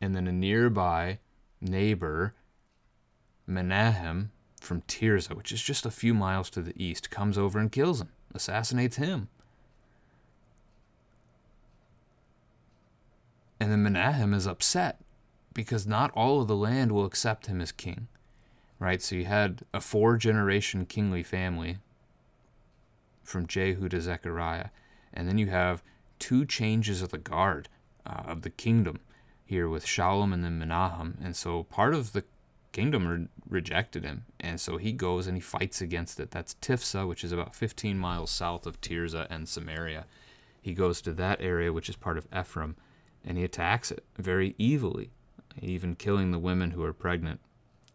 And 0.00 0.14
then 0.14 0.26
a 0.26 0.32
nearby 0.32 1.20
neighbor, 1.60 2.34
Menahem 3.46 4.30
from 4.60 4.82
Tirzah, 4.82 5.36
which 5.36 5.52
is 5.52 5.62
just 5.62 5.84
a 5.84 5.90
few 5.90 6.14
miles 6.14 6.50
to 6.50 6.62
the 6.62 6.74
east, 6.82 7.10
comes 7.10 7.36
over 7.36 7.58
and 7.58 7.70
kills 7.70 8.00
him, 8.00 8.10
assassinates 8.34 8.96
him. 8.96 9.28
And 13.60 13.70
then 13.70 13.82
Menahem 13.82 14.34
is 14.34 14.46
upset 14.46 15.00
because 15.52 15.86
not 15.86 16.10
all 16.12 16.42
of 16.42 16.48
the 16.48 16.56
land 16.56 16.92
will 16.92 17.04
accept 17.04 17.46
him 17.46 17.60
as 17.60 17.72
king. 17.72 18.08
Right? 18.78 19.00
So 19.00 19.14
you 19.14 19.24
had 19.24 19.62
a 19.72 19.80
four 19.80 20.16
generation 20.16 20.84
kingly 20.84 21.22
family 21.22 21.78
from 23.22 23.46
Jehu 23.46 23.88
to 23.88 24.00
Zechariah. 24.00 24.68
And 25.12 25.28
then 25.28 25.38
you 25.38 25.46
have 25.46 25.82
two 26.18 26.44
changes 26.44 27.00
of 27.00 27.10
the 27.10 27.18
guard 27.18 27.68
uh, 28.04 28.22
of 28.26 28.42
the 28.42 28.50
kingdom 28.50 29.00
here 29.44 29.68
with 29.68 29.86
Shallum 29.86 30.32
and 30.34 30.44
then 30.44 30.58
Menahem. 30.58 31.18
And 31.22 31.36
so 31.36 31.62
part 31.62 31.94
of 31.94 32.12
the 32.12 32.24
kingdom 32.74 33.08
re- 33.08 33.28
rejected 33.48 34.04
him. 34.04 34.26
And 34.38 34.60
so 34.60 34.76
he 34.76 34.92
goes 34.92 35.26
and 35.26 35.36
he 35.36 35.40
fights 35.40 35.80
against 35.80 36.20
it. 36.20 36.30
That's 36.30 36.54
Tiphsah, 36.54 37.08
which 37.08 37.24
is 37.24 37.32
about 37.32 37.54
15 37.54 37.98
miles 37.98 38.30
south 38.30 38.66
of 38.66 38.80
Tirzah 38.80 39.26
and 39.30 39.48
Samaria. 39.48 40.04
He 40.60 40.74
goes 40.74 41.00
to 41.02 41.12
that 41.14 41.40
area, 41.40 41.72
which 41.72 41.88
is 41.88 41.96
part 41.96 42.18
of 42.18 42.26
Ephraim, 42.36 42.76
and 43.24 43.38
he 43.38 43.44
attacks 43.44 43.90
it 43.90 44.04
very 44.18 44.54
evilly, 44.60 45.10
even 45.60 45.94
killing 45.94 46.30
the 46.30 46.38
women 46.38 46.72
who 46.72 46.84
are 46.84 46.92
pregnant 46.92 47.40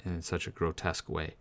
in 0.04 0.22
such 0.22 0.48
a 0.48 0.52
grotesque 0.52 1.10
way 1.10 1.36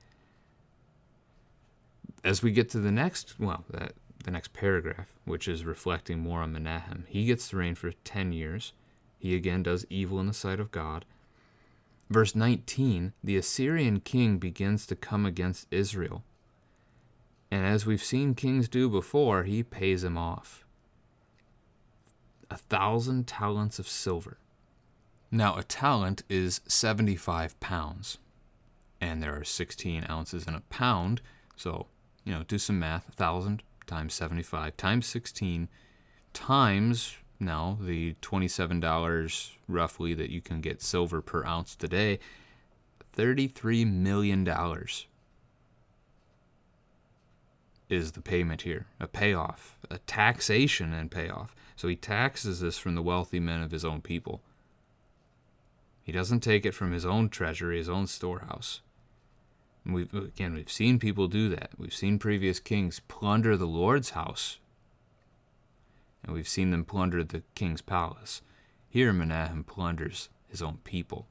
as 2.24 2.42
we 2.42 2.52
get 2.52 2.68
to 2.70 2.80
the 2.80 2.92
next, 2.92 3.38
well, 3.38 3.64
that 3.70 3.92
the 4.24 4.30
next 4.30 4.52
paragraph, 4.52 5.14
which 5.24 5.48
is 5.48 5.64
reflecting 5.64 6.18
more 6.18 6.42
on 6.42 6.52
Menahem, 6.52 7.04
he 7.08 7.24
gets 7.24 7.48
to 7.48 7.56
reign 7.56 7.74
for 7.74 7.92
10 7.92 8.32
years. 8.32 8.72
He 9.18 9.34
again 9.34 9.62
does 9.62 9.86
evil 9.90 10.20
in 10.20 10.26
the 10.26 10.34
sight 10.34 10.60
of 10.60 10.70
God. 10.70 11.04
Verse 12.10 12.34
19 12.34 13.12
the 13.22 13.36
Assyrian 13.36 14.00
king 14.00 14.38
begins 14.38 14.86
to 14.86 14.96
come 14.96 15.26
against 15.26 15.66
Israel. 15.70 16.24
And 17.50 17.64
as 17.64 17.86
we've 17.86 18.02
seen 18.02 18.34
kings 18.34 18.68
do 18.68 18.88
before, 18.88 19.44
he 19.44 19.62
pays 19.62 20.04
him 20.04 20.18
off. 20.18 20.64
A 22.50 22.56
thousand 22.56 23.26
talents 23.26 23.78
of 23.78 23.88
silver. 23.88 24.38
Now, 25.30 25.56
a 25.56 25.62
talent 25.62 26.22
is 26.30 26.62
75 26.66 27.58
pounds, 27.60 28.18
and 29.00 29.22
there 29.22 29.36
are 29.38 29.44
16 29.44 30.06
ounces 30.08 30.46
in 30.46 30.54
a 30.54 30.62
pound, 30.70 31.20
so 31.56 31.86
you 32.24 32.32
know, 32.32 32.42
do 32.42 32.58
some 32.58 32.78
math. 32.78 33.06
1,000 33.08 33.62
times 33.86 34.14
75 34.14 34.76
times 34.76 35.06
16 35.06 35.68
times 36.34 37.16
now 37.40 37.78
the 37.80 38.14
$27 38.22 39.50
roughly 39.68 40.14
that 40.14 40.30
you 40.30 40.40
can 40.40 40.60
get 40.60 40.82
silver 40.82 41.20
per 41.20 41.44
ounce 41.44 41.74
today. 41.76 42.18
$33 43.16 43.90
million 43.90 44.48
is 47.88 48.12
the 48.12 48.20
payment 48.20 48.62
here, 48.62 48.86
a 49.00 49.08
payoff, 49.08 49.78
a 49.90 49.98
taxation 49.98 50.92
and 50.92 51.10
payoff. 51.10 51.54
So 51.76 51.88
he 51.88 51.96
taxes 51.96 52.60
this 52.60 52.78
from 52.78 52.94
the 52.94 53.02
wealthy 53.02 53.40
men 53.40 53.62
of 53.62 53.70
his 53.70 53.84
own 53.84 54.00
people. 54.00 54.42
He 56.02 56.12
doesn't 56.12 56.40
take 56.40 56.64
it 56.64 56.74
from 56.74 56.92
his 56.92 57.04
own 57.04 57.28
treasury, 57.28 57.78
his 57.78 57.88
own 57.88 58.06
storehouse. 58.06 58.80
We've, 59.84 60.12
again, 60.12 60.54
we've 60.54 60.70
seen 60.70 60.98
people 60.98 61.28
do 61.28 61.48
that. 61.50 61.70
We've 61.78 61.94
seen 61.94 62.18
previous 62.18 62.60
kings 62.60 63.00
plunder 63.08 63.56
the 63.56 63.66
Lord's 63.66 64.10
house, 64.10 64.58
and 66.22 66.34
we've 66.34 66.48
seen 66.48 66.70
them 66.70 66.84
plunder 66.84 67.22
the 67.24 67.42
king's 67.54 67.80
palace. 67.80 68.42
Here, 68.88 69.12
Menahem 69.12 69.64
plunders 69.64 70.28
his 70.48 70.62
own 70.62 70.78
people 70.84 71.26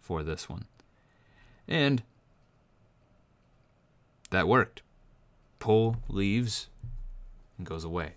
for 0.00 0.22
this 0.22 0.48
one. 0.48 0.66
And 1.68 2.02
that 4.30 4.48
worked. 4.48 4.82
Pul 5.58 5.96
leaves 6.08 6.68
and 7.58 7.66
goes 7.66 7.84
away. 7.84 8.14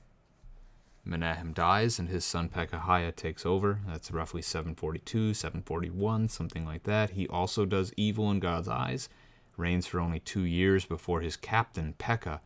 Menahem 1.06 1.52
dies, 1.52 2.00
and 2.00 2.08
his 2.08 2.24
son 2.24 2.48
Pekahiah 2.48 3.14
takes 3.14 3.46
over. 3.46 3.82
That's 3.86 4.10
roughly 4.10 4.42
742, 4.42 5.34
741, 5.34 6.30
something 6.30 6.66
like 6.66 6.84
that. 6.84 7.12
He 7.12 7.28
also 7.28 7.66
does 7.66 7.92
evil 7.98 8.32
in 8.32 8.40
God's 8.40 8.70
eyes 8.70 9.10
reigns 9.58 9.86
for 9.86 10.00
only 10.00 10.20
two 10.20 10.44
years 10.44 10.86
before 10.86 11.22
his 11.22 11.36
captain, 11.36 11.94
Pekah, 11.98 12.42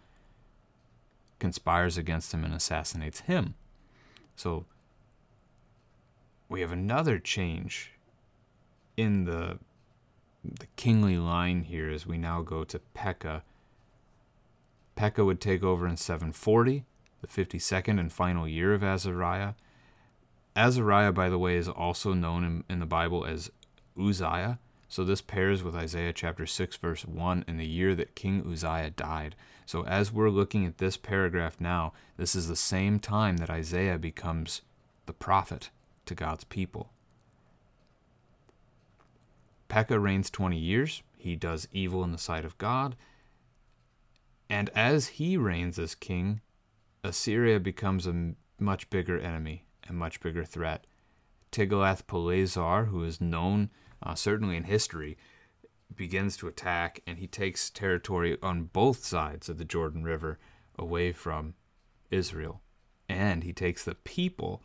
conspires 1.39 1.97
against 1.97 2.33
him 2.33 2.43
and 2.43 2.53
assassinates 2.53 3.21
him. 3.21 3.55
So 4.37 4.65
we 6.47 6.61
have 6.61 6.71
another 6.71 7.19
change 7.19 7.91
in 8.95 9.25
the 9.25 9.59
the 10.43 10.67
kingly 10.77 11.17
line 11.17 11.63
here 11.63 11.89
as 11.89 12.07
we 12.07 12.17
now 12.17 12.41
go 12.41 12.63
to 12.63 12.79
Pekah. 12.93 13.43
Pekah 14.95 15.25
would 15.25 15.41
take 15.41 15.61
over 15.61 15.85
in 15.85 15.97
740, 15.97 16.85
the 17.19 17.27
52nd 17.27 17.99
and 17.99 18.13
final 18.13 18.47
year 18.47 18.73
of 18.73 18.81
Azariah. 18.81 19.53
Azariah, 20.55 21.11
by 21.11 21.27
the 21.27 21.37
way, 21.37 21.57
is 21.57 21.67
also 21.67 22.13
known 22.13 22.45
in, 22.45 22.63
in 22.69 22.79
the 22.79 22.85
Bible 22.85 23.25
as 23.25 23.51
Uzziah. 23.99 24.59
So 24.89 25.03
this 25.03 25.21
pairs 25.21 25.63
with 25.63 25.75
Isaiah 25.75 26.13
chapter 26.13 26.45
6, 26.45 26.77
verse 26.77 27.05
1, 27.05 27.45
in 27.47 27.57
the 27.57 27.67
year 27.67 27.93
that 27.95 28.15
King 28.15 28.43
Uzziah 28.49 28.91
died. 28.91 29.35
So 29.65 29.83
as 29.85 30.13
we're 30.13 30.29
looking 30.29 30.65
at 30.65 30.77
this 30.77 30.95
paragraph 30.95 31.59
now, 31.59 31.91
this 32.15 32.35
is 32.35 32.47
the 32.47 32.55
same 32.55 32.99
time 32.99 33.37
that 33.37 33.49
Isaiah 33.49 33.97
becomes 33.97 34.61
the 35.05 35.13
prophet 35.13 35.69
to 36.05 36.15
God's 36.15 36.45
people. 36.45 36.89
Pekah 39.67 39.99
reigns 39.99 40.29
20 40.29 40.57
years. 40.57 41.03
He 41.17 41.35
does 41.35 41.67
evil 41.73 42.03
in 42.03 42.13
the 42.13 42.17
sight 42.17 42.45
of 42.45 42.57
God. 42.57 42.95
And 44.49 44.69
as 44.73 45.07
he 45.07 45.35
reigns 45.35 45.77
as 45.77 45.95
king, 45.95 46.39
Assyria 47.03 47.59
becomes 47.59 48.07
a 48.07 48.35
much 48.57 48.89
bigger 48.89 49.19
enemy, 49.19 49.65
a 49.89 49.93
much 49.93 50.21
bigger 50.21 50.45
threat. 50.45 50.87
Tiglath-Pileser, 51.51 52.85
who 52.85 53.03
is 53.03 53.19
known 53.19 53.69
uh, 54.03 54.15
certainly 54.15 54.55
in 54.55 54.63
history, 54.63 55.17
begins 55.95 56.37
to 56.37 56.47
attack 56.47 57.01
and 57.07 57.17
he 57.17 57.27
takes 57.27 57.69
territory 57.69 58.37
on 58.41 58.65
both 58.65 59.03
sides 59.03 59.49
of 59.49 59.57
the 59.57 59.65
Jordan 59.65 60.03
River 60.03 60.37
away 60.77 61.11
from 61.11 61.53
Israel. 62.11 62.61
And 63.09 63.43
he 63.43 63.53
takes 63.53 63.83
the 63.83 63.95
people 63.95 64.61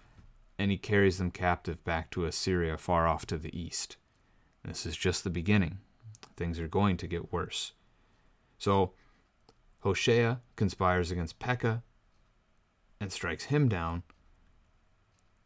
and 0.58 0.70
he 0.70 0.78
carries 0.78 1.18
them 1.18 1.30
captive 1.30 1.82
back 1.84 2.10
to 2.10 2.24
Assyria 2.24 2.76
far 2.76 3.06
off 3.06 3.26
to 3.26 3.38
the 3.38 3.56
east. 3.58 3.96
This 4.64 4.86
is 4.86 4.96
just 4.96 5.24
the 5.24 5.30
beginning. 5.30 5.78
Things 6.36 6.60
are 6.60 6.68
going 6.68 6.96
to 6.98 7.06
get 7.06 7.32
worse. 7.32 7.72
So 8.58 8.92
Hoshea 9.80 10.38
conspires 10.54 11.10
against 11.10 11.40
Pekah 11.40 11.82
and 13.00 13.12
strikes 13.12 13.44
him 13.44 13.68
down. 13.68 14.04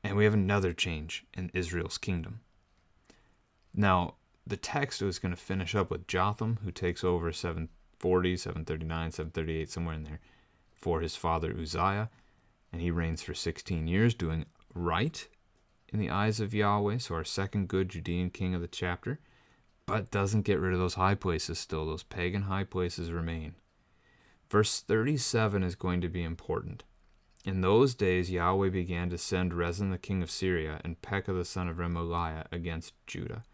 And 0.04 0.16
we 0.16 0.24
have 0.24 0.34
another 0.34 0.72
change 0.72 1.24
in 1.34 1.50
Israel's 1.54 1.98
kingdom. 1.98 2.40
Now, 3.76 4.14
the 4.47 4.56
text 4.56 5.02
was 5.02 5.18
going 5.18 5.35
to 5.35 5.40
finish 5.40 5.75
up 5.75 5.90
with 5.90 6.09
Jotham, 6.09 6.59
who 6.64 6.73
takes 6.73 7.04
over 7.04 7.30
740, 7.30 8.37
739, 8.38 9.12
738, 9.12 9.71
somewhere 9.71 9.95
in 9.95 10.04
there, 10.04 10.21
for 10.73 11.02
his 11.02 11.14
father 11.14 11.54
Uzziah. 11.61 12.09
And 12.73 12.80
he 12.80 12.90
reigns 12.90 13.23
for 13.23 13.35
16 13.35 13.87
years, 13.87 14.14
doing 14.14 14.47
right 14.75 15.28
in 15.92 15.99
the 15.99 16.11
eyes 16.11 16.40
of 16.40 16.54
Yahweh. 16.54 16.99
So, 16.99 17.14
our 17.14 17.25
second 17.25 17.68
good 17.68 17.90
Judean 17.90 18.30
king 18.30 18.54
of 18.54 18.62
the 18.62 18.66
chapter, 18.66 19.21
but 19.85 20.11
doesn't 20.11 20.42
get 20.42 20.59
rid 20.59 20.73
of 20.73 20.78
those 20.78 20.95
high 20.95 21.14
places 21.14 21.59
still. 21.59 21.85
Those 21.85 22.02
pagan 22.02 22.42
high 22.42 22.64
places 22.64 23.12
remain. 23.12 23.56
Verse 24.49 24.80
37 24.80 25.62
is 25.62 25.75
going 25.75 26.00
to 26.00 26.09
be 26.09 26.23
important. 26.23 26.85
In 27.45 27.61
those 27.61 27.95
days, 27.95 28.30
Yahweh 28.30 28.71
began 28.71 29.11
to 29.11 29.18
send 29.18 29.54
Rezin 29.54 29.90
the 29.90 29.99
king 29.99 30.23
of 30.23 30.30
Syria 30.30 30.80
and 30.83 31.00
Pekah 31.02 31.33
the 31.33 31.45
son 31.45 31.68
of 31.68 31.76
Remaliah 31.76 32.47
against 32.50 32.95
Judah. 33.06 33.45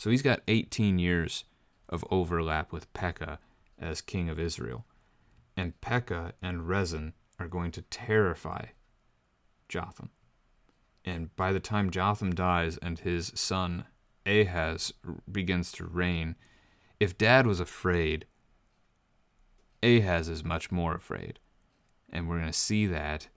So 0.00 0.08
he's 0.08 0.22
got 0.22 0.40
18 0.48 0.98
years 0.98 1.44
of 1.86 2.06
overlap 2.10 2.72
with 2.72 2.90
Pekah 2.94 3.38
as 3.78 4.00
king 4.00 4.30
of 4.30 4.40
Israel. 4.40 4.86
And 5.58 5.78
Pekah 5.82 6.32
and 6.40 6.66
Rezin 6.66 7.12
are 7.38 7.48
going 7.48 7.70
to 7.72 7.82
terrify 7.82 8.68
Jotham. 9.68 10.08
And 11.04 11.36
by 11.36 11.52
the 11.52 11.60
time 11.60 11.90
Jotham 11.90 12.34
dies 12.34 12.78
and 12.78 12.98
his 12.98 13.30
son 13.34 13.84
Ahaz 14.24 14.94
begins 15.30 15.70
to 15.72 15.84
reign, 15.84 16.36
if 16.98 17.18
dad 17.18 17.46
was 17.46 17.60
afraid, 17.60 18.24
Ahaz 19.82 20.30
is 20.30 20.42
much 20.42 20.72
more 20.72 20.94
afraid. 20.94 21.40
And 22.08 22.26
we're 22.26 22.38
going 22.38 22.50
to 22.50 22.58
see 22.58 22.86
that. 22.86 23.28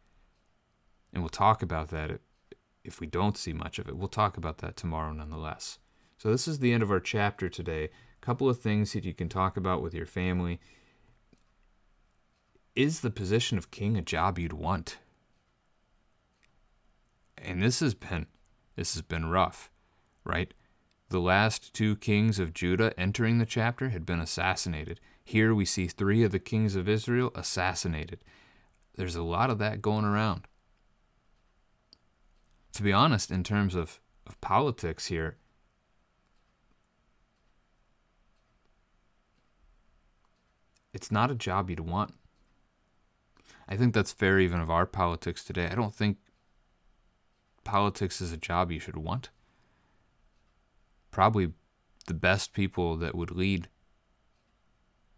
And 1.12 1.22
we'll 1.22 1.30
talk 1.30 1.62
about 1.62 1.90
that 1.90 2.22
if 2.86 3.02
we 3.02 3.08
don't 3.08 3.38
see 3.38 3.52
much 3.52 3.80
of 3.80 3.90
it. 3.90 3.98
We'll 3.98 4.08
talk 4.08 4.38
about 4.38 4.60
that 4.60 4.78
tomorrow 4.78 5.12
nonetheless. 5.12 5.80
So, 6.24 6.32
this 6.32 6.48
is 6.48 6.60
the 6.60 6.72
end 6.72 6.82
of 6.82 6.90
our 6.90 7.02
chapter 7.02 7.50
today. 7.50 7.84
A 7.84 8.26
couple 8.26 8.48
of 8.48 8.62
things 8.62 8.94
that 8.94 9.04
you 9.04 9.14
can 9.14 9.28
talk 9.28 9.58
about 9.58 9.82
with 9.82 9.94
your 9.94 10.06
family. 10.06 10.62
Is 12.78 13.02
the 13.02 13.10
position 13.10 13.58
of 13.58 13.72
king 13.72 13.98
a 13.98 14.02
job 14.02 14.40
you'd 14.40 14.54
want? 14.54 15.00
And 17.38 17.62
this 17.62 17.82
has 17.82 17.94
been 17.94 18.28
this 18.78 18.94
has 18.94 19.02
been 19.02 19.32
rough, 19.32 19.70
right? 20.24 20.54
The 21.10 21.20
last 21.20 21.74
two 21.74 21.98
kings 21.98 22.40
of 22.40 22.54
Judah 22.54 22.98
entering 22.98 23.40
the 23.40 23.46
chapter 23.46 23.90
had 23.90 24.06
been 24.06 24.22
assassinated. 24.22 25.02
Here 25.26 25.54
we 25.54 25.66
see 25.66 25.88
three 25.88 26.24
of 26.24 26.32
the 26.32 26.40
kings 26.40 26.78
of 26.78 26.88
Israel 26.88 27.34
assassinated. 27.36 28.24
There's 28.96 29.18
a 29.18 29.24
lot 29.24 29.50
of 29.50 29.58
that 29.58 29.82
going 29.82 30.06
around. 30.06 30.48
To 32.76 32.82
be 32.82 32.94
honest, 32.94 33.30
in 33.30 33.44
terms 33.44 33.76
of, 33.76 34.00
of 34.26 34.40
politics 34.40 35.08
here, 35.08 35.36
it's 40.94 41.12
not 41.12 41.32
a 41.32 41.36
job 41.36 41.70
you'd 41.70 41.80
want. 41.80 42.14
I 43.68 43.76
think 43.76 43.94
that's 43.94 44.12
fair 44.12 44.40
even 44.40 44.60
of 44.60 44.70
our 44.70 44.86
politics 44.86 45.44
today. 45.44 45.68
I 45.68 45.76
don't 45.76 45.96
think 45.96 46.18
politics 47.64 48.22
is 48.22 48.32
a 48.32 48.38
job 48.38 48.72
you 48.72 48.80
should 48.80 48.98
want. 48.98 49.30
Probably 51.12 51.54
the 52.08 52.14
best 52.14 52.54
people 52.54 52.98
that 52.98 53.16
would 53.16 53.32
lead 53.32 53.70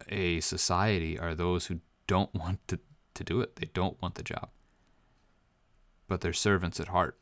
a 0.09 0.39
society 0.41 1.17
are 1.17 1.33
those 1.33 1.67
who 1.67 1.79
don't 2.07 2.33
want 2.35 2.65
to, 2.67 2.79
to 3.13 3.23
do 3.23 3.41
it. 3.41 3.55
They 3.55 3.69
don't 3.73 4.01
want 4.01 4.15
the 4.15 4.23
job. 4.23 4.49
But 6.07 6.21
they're 6.21 6.33
servants 6.33 6.79
at 6.79 6.89
heart. 6.89 7.17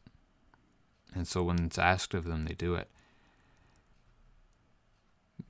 And 1.16 1.28
so 1.28 1.44
when 1.44 1.66
it's 1.66 1.78
asked 1.78 2.14
of 2.14 2.26
them, 2.26 2.46
they 2.46 2.56
do 2.56 2.76
it. 2.76 2.90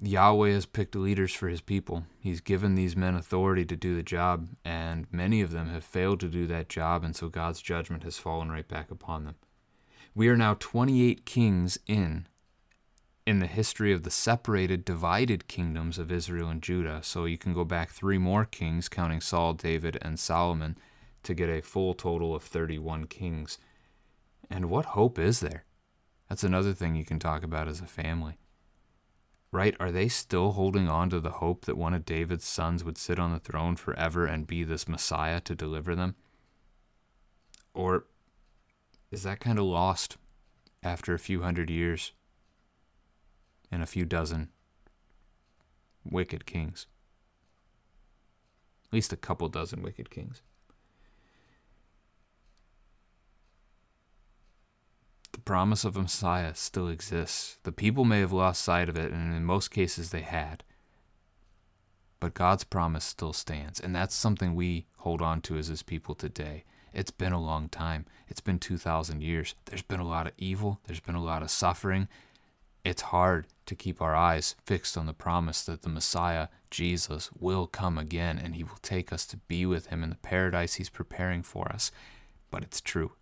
Yahweh 0.06 0.52
has 0.52 0.66
picked 0.66 0.96
leaders 0.96 1.34
for 1.34 1.48
his 1.48 1.62
people. 1.62 2.04
He's 2.20 2.42
given 2.42 2.76
these 2.76 2.94
men 2.94 3.16
authority 3.16 3.64
to 3.64 3.78
do 3.78 3.96
the 3.96 4.04
job, 4.04 4.50
and 4.66 5.08
many 5.14 5.42
of 5.42 5.52
them 5.52 5.70
have 5.70 5.86
failed 5.86 6.20
to 6.20 6.28
do 6.28 6.46
that 6.48 6.68
job, 6.68 7.06
and 7.06 7.16
so 7.16 7.30
God's 7.30 7.62
judgment 7.62 8.04
has 8.04 8.18
fallen 8.18 8.52
right 8.52 8.68
back 8.68 8.92
upon 8.92 9.24
them. 9.24 9.36
We 10.14 10.28
are 10.28 10.36
now 10.36 10.58
28 10.60 11.26
kings 11.26 11.80
in 11.88 12.28
in 13.26 13.40
the 13.40 13.48
history 13.48 13.94
of 13.94 14.04
the 14.04 14.12
separated, 14.12 14.84
divided 14.84 15.48
kingdoms 15.48 15.98
of 15.98 16.12
Israel 16.12 16.50
and 16.50 16.62
Judah. 16.62 17.00
So 17.02 17.24
you 17.24 17.38
can 17.38 17.54
go 17.54 17.64
back 17.64 17.90
three 17.90 18.18
more 18.18 18.44
kings, 18.44 18.90
counting 18.90 19.22
Saul, 19.22 19.54
David, 19.54 19.98
and 20.02 20.20
Solomon, 20.20 20.78
to 21.24 21.34
get 21.34 21.50
a 21.50 21.62
full 21.62 21.94
total 21.94 22.36
of 22.36 22.44
31 22.44 23.06
kings. 23.06 23.58
And 24.50 24.70
what 24.70 24.88
hope 24.88 25.18
is 25.18 25.40
there? 25.40 25.64
That's 26.28 26.44
another 26.44 26.74
thing 26.74 26.96
you 26.96 27.06
can 27.06 27.18
talk 27.18 27.44
about 27.44 27.70
as 27.70 27.80
a 27.80 27.86
family. 27.86 28.40
Right? 29.54 29.76
Are 29.80 29.92
they 29.92 30.08
still 30.10 30.54
holding 30.54 30.90
on 30.90 31.10
to 31.12 31.20
the 31.20 31.30
hope 31.30 31.66
that 31.66 31.78
one 31.78 31.94
of 31.94 32.06
David's 32.06 32.46
sons 32.46 32.84
would 32.84 32.98
sit 32.98 33.20
on 33.20 33.32
the 33.32 33.40
throne 33.40 33.76
forever 33.76 34.26
and 34.26 34.48
be 34.48 34.64
this 34.64 34.88
Messiah 34.88 35.40
to 35.42 35.56
deliver 35.56 35.96
them? 35.96 36.16
Or 37.74 38.06
is 39.12 39.24
that 39.24 39.40
kind 39.40 39.60
of 39.60 39.66
lost 39.66 40.18
after 40.84 41.14
a 41.14 41.20
few 41.20 41.42
hundred 41.42 41.70
years 41.70 42.14
and 43.72 43.82
a 43.82 43.88
few 43.88 44.06
dozen 44.06 44.50
wicked 46.04 46.46
kings. 46.46 46.86
At 48.86 48.94
least 48.94 49.14
a 49.14 49.18
couple 49.18 49.48
dozen 49.50 49.82
wicked 49.82 50.10
kings. 50.10 50.42
Promise 55.46 55.86
of 55.86 55.96
a 55.96 56.02
Messiah 56.02 56.56
still 56.56 56.88
exists. 56.88 57.58
The 57.64 57.72
people 57.72 58.06
may 58.06 58.20
have 58.20 58.32
lost 58.32 58.62
sight 58.62 58.90
of 58.90 58.98
it, 58.98 59.12
and 59.12 59.34
in 59.34 59.46
most 59.46 59.70
cases 59.70 60.10
they 60.10 60.22
had. 60.22 60.64
But 62.20 62.34
God's 62.34 62.64
promise 62.64 63.04
still 63.04 63.34
stands, 63.34 63.80
and 63.80 63.96
that's 63.96 64.16
something 64.16 64.56
we 64.56 64.86
hold 65.00 65.22
on 65.22 65.42
to 65.42 65.58
as 65.58 65.68
his 65.68 65.84
people 65.84 66.16
today. 66.16 66.64
It's 66.94 67.12
been 67.12 67.34
a 67.34 67.42
long 67.42 67.70
time. 67.70 68.06
It's 68.28 68.40
been 68.40 68.60
2,000 68.60 69.22
years. 69.22 69.56
There's 69.66 69.82
been 69.82 70.00
a 70.00 70.08
lot 70.08 70.28
of 70.28 70.34
evil. 70.38 70.80
There's 70.86 71.00
been 71.00 71.16
a 71.16 71.24
lot 71.24 71.42
of 71.42 71.52
suffering. 71.52 72.08
It's 72.86 73.02
hard 73.02 73.48
to 73.66 73.76
keep 73.76 74.02
our 74.02 74.16
eyes 74.16 74.56
fixed 74.66 74.98
on 74.98 75.06
the 75.06 75.14
promise 75.14 75.64
that 75.64 75.82
the 75.82 75.90
Messiah, 75.90 76.50
Jesus, 76.70 77.30
will 77.38 77.66
come 77.66 77.98
again 77.98 78.38
and 78.38 78.56
he 78.56 78.64
will 78.64 78.80
take 78.82 79.12
us 79.12 79.26
to 79.28 79.38
be 79.38 79.66
with 79.66 79.88
him 79.88 80.04
in 80.04 80.10
the 80.10 80.16
paradise 80.18 80.76
he's 80.76 80.90
preparing 80.90 81.44
for 81.44 81.70
us. 81.72 81.92
But 82.52 82.64
it's 82.64 82.82
true. 82.82 83.14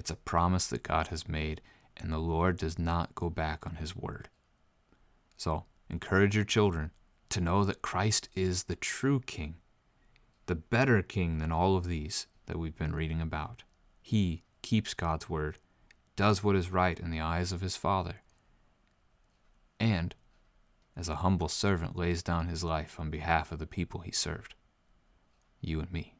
It's 0.00 0.10
a 0.10 0.16
promise 0.16 0.66
that 0.68 0.82
God 0.82 1.08
has 1.08 1.28
made, 1.28 1.60
and 1.94 2.10
the 2.10 2.16
Lord 2.16 2.56
does 2.56 2.78
not 2.78 3.14
go 3.14 3.28
back 3.28 3.66
on 3.66 3.74
his 3.74 3.94
word. 3.94 4.30
So, 5.36 5.66
encourage 5.90 6.34
your 6.34 6.46
children 6.46 6.92
to 7.28 7.42
know 7.42 7.64
that 7.64 7.82
Christ 7.82 8.30
is 8.34 8.62
the 8.62 8.76
true 8.76 9.20
King, 9.20 9.56
the 10.46 10.54
better 10.54 11.02
King 11.02 11.36
than 11.36 11.52
all 11.52 11.76
of 11.76 11.86
these 11.86 12.28
that 12.46 12.58
we've 12.58 12.78
been 12.78 12.94
reading 12.94 13.20
about. 13.20 13.64
He 14.00 14.42
keeps 14.62 14.94
God's 14.94 15.28
word, 15.28 15.58
does 16.16 16.42
what 16.42 16.56
is 16.56 16.70
right 16.70 16.98
in 16.98 17.10
the 17.10 17.20
eyes 17.20 17.52
of 17.52 17.60
his 17.60 17.76
Father, 17.76 18.22
and, 19.78 20.14
as 20.96 21.10
a 21.10 21.16
humble 21.16 21.48
servant, 21.48 21.94
lays 21.94 22.22
down 22.22 22.48
his 22.48 22.64
life 22.64 22.98
on 22.98 23.10
behalf 23.10 23.52
of 23.52 23.58
the 23.58 23.66
people 23.66 24.00
he 24.00 24.12
served. 24.12 24.54
You 25.60 25.78
and 25.78 25.92
me. 25.92 26.19